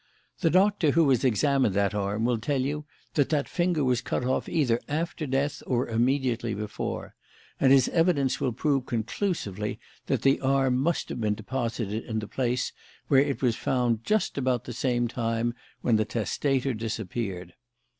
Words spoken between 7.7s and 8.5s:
his evidence